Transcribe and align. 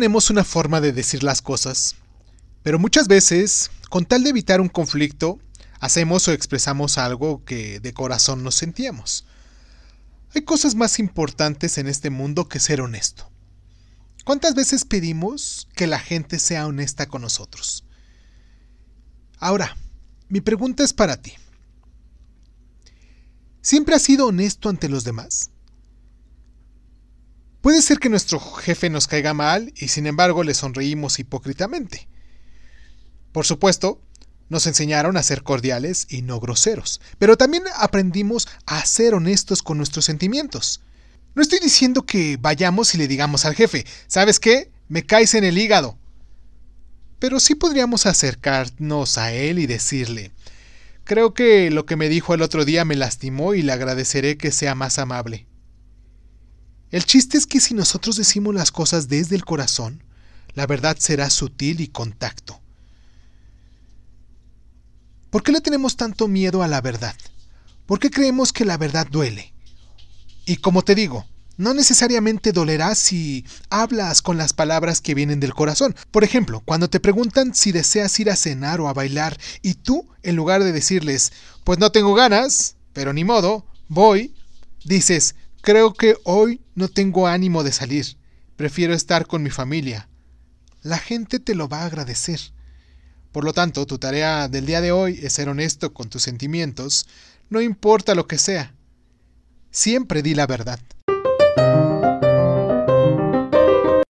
tenemos 0.00 0.30
una 0.30 0.44
forma 0.44 0.80
de 0.80 0.94
decir 0.94 1.22
las 1.22 1.42
cosas, 1.42 1.96
pero 2.62 2.78
muchas 2.78 3.06
veces, 3.06 3.70
con 3.90 4.06
tal 4.06 4.24
de 4.24 4.30
evitar 4.30 4.62
un 4.62 4.70
conflicto, 4.70 5.38
hacemos 5.78 6.26
o 6.26 6.32
expresamos 6.32 6.96
algo 6.96 7.44
que 7.44 7.80
de 7.80 7.92
corazón 7.92 8.42
nos 8.42 8.54
sentíamos. 8.54 9.26
Hay 10.34 10.40
cosas 10.40 10.74
más 10.74 10.98
importantes 11.00 11.76
en 11.76 11.86
este 11.86 12.08
mundo 12.08 12.48
que 12.48 12.60
ser 12.60 12.80
honesto. 12.80 13.30
¿Cuántas 14.24 14.54
veces 14.54 14.86
pedimos 14.86 15.68
que 15.76 15.86
la 15.86 15.98
gente 15.98 16.38
sea 16.38 16.66
honesta 16.66 17.04
con 17.04 17.20
nosotros? 17.20 17.84
Ahora, 19.36 19.76
mi 20.30 20.40
pregunta 20.40 20.82
es 20.82 20.94
para 20.94 21.20
ti. 21.20 21.34
¿Siempre 23.60 23.96
has 23.96 24.02
sido 24.02 24.28
honesto 24.28 24.70
ante 24.70 24.88
los 24.88 25.04
demás? 25.04 25.50
Puede 27.60 27.82
ser 27.82 27.98
que 27.98 28.08
nuestro 28.08 28.40
jefe 28.40 28.88
nos 28.88 29.06
caiga 29.06 29.34
mal 29.34 29.72
y 29.76 29.88
sin 29.88 30.06
embargo 30.06 30.44
le 30.44 30.54
sonreímos 30.54 31.18
hipócritamente. 31.18 32.08
Por 33.32 33.44
supuesto, 33.44 34.00
nos 34.48 34.66
enseñaron 34.66 35.16
a 35.16 35.22
ser 35.22 35.42
cordiales 35.42 36.06
y 36.08 36.22
no 36.22 36.40
groseros, 36.40 37.00
pero 37.18 37.36
también 37.36 37.64
aprendimos 37.76 38.48
a 38.64 38.84
ser 38.86 39.14
honestos 39.14 39.62
con 39.62 39.76
nuestros 39.76 40.06
sentimientos. 40.06 40.80
No 41.34 41.42
estoy 41.42 41.60
diciendo 41.60 42.06
que 42.06 42.38
vayamos 42.40 42.94
y 42.94 42.98
le 42.98 43.06
digamos 43.06 43.44
al 43.44 43.54
jefe, 43.54 43.84
¿sabes 44.08 44.40
qué? 44.40 44.70
Me 44.88 45.04
caes 45.04 45.34
en 45.34 45.44
el 45.44 45.58
hígado. 45.58 45.98
Pero 47.18 47.38
sí 47.38 47.54
podríamos 47.54 48.06
acercarnos 48.06 49.18
a 49.18 49.32
él 49.32 49.58
y 49.58 49.66
decirle, 49.66 50.32
creo 51.04 51.34
que 51.34 51.70
lo 51.70 51.84
que 51.84 51.96
me 51.96 52.08
dijo 52.08 52.32
el 52.32 52.42
otro 52.42 52.64
día 52.64 52.86
me 52.86 52.96
lastimó 52.96 53.52
y 53.54 53.60
le 53.60 53.72
agradeceré 53.72 54.38
que 54.38 54.50
sea 54.50 54.74
más 54.74 54.98
amable. 54.98 55.46
El 56.90 57.04
chiste 57.04 57.38
es 57.38 57.46
que 57.46 57.60
si 57.60 57.74
nosotros 57.74 58.16
decimos 58.16 58.54
las 58.54 58.72
cosas 58.72 59.08
desde 59.08 59.36
el 59.36 59.44
corazón, 59.44 60.02
la 60.54 60.66
verdad 60.66 60.96
será 60.98 61.30
sutil 61.30 61.80
y 61.80 61.88
contacto. 61.88 62.60
¿Por 65.30 65.44
qué 65.44 65.52
le 65.52 65.60
tenemos 65.60 65.96
tanto 65.96 66.26
miedo 66.26 66.64
a 66.64 66.68
la 66.68 66.80
verdad? 66.80 67.14
¿Por 67.86 68.00
qué 68.00 68.10
creemos 68.10 68.52
que 68.52 68.64
la 68.64 68.76
verdad 68.76 69.06
duele? 69.08 69.52
Y 70.44 70.56
como 70.56 70.82
te 70.82 70.96
digo, 70.96 71.26
no 71.56 71.74
necesariamente 71.74 72.50
dolerá 72.50 72.96
si 72.96 73.44
hablas 73.68 74.22
con 74.22 74.36
las 74.36 74.52
palabras 74.52 75.00
que 75.00 75.14
vienen 75.14 75.38
del 75.38 75.54
corazón. 75.54 75.94
Por 76.10 76.24
ejemplo, 76.24 76.60
cuando 76.64 76.90
te 76.90 76.98
preguntan 76.98 77.54
si 77.54 77.70
deseas 77.70 78.18
ir 78.18 78.30
a 78.30 78.36
cenar 78.36 78.80
o 78.80 78.88
a 78.88 78.92
bailar 78.92 79.38
y 79.62 79.74
tú, 79.74 80.08
en 80.24 80.34
lugar 80.34 80.64
de 80.64 80.72
decirles, 80.72 81.32
pues 81.62 81.78
no 81.78 81.92
tengo 81.92 82.14
ganas, 82.14 82.74
pero 82.92 83.12
ni 83.12 83.22
modo, 83.22 83.64
voy, 83.88 84.34
dices, 84.84 85.36
Creo 85.62 85.92
que 85.92 86.16
hoy 86.24 86.60
no 86.80 86.88
tengo 86.88 87.28
ánimo 87.28 87.62
de 87.62 87.72
salir. 87.72 88.16
Prefiero 88.56 88.94
estar 88.94 89.26
con 89.26 89.42
mi 89.42 89.50
familia. 89.50 90.08
La 90.82 90.98
gente 90.98 91.38
te 91.38 91.54
lo 91.54 91.68
va 91.68 91.82
a 91.82 91.86
agradecer. 91.86 92.40
Por 93.32 93.44
lo 93.44 93.52
tanto, 93.52 93.86
tu 93.86 93.98
tarea 93.98 94.48
del 94.48 94.66
día 94.66 94.80
de 94.80 94.90
hoy 94.90 95.20
es 95.22 95.34
ser 95.34 95.48
honesto 95.48 95.94
con 95.94 96.08
tus 96.08 96.22
sentimientos, 96.22 97.06
no 97.48 97.60
importa 97.60 98.14
lo 98.14 98.26
que 98.26 98.38
sea. 98.38 98.74
Siempre 99.70 100.22
di 100.22 100.34
la 100.34 100.46
verdad. 100.46 100.80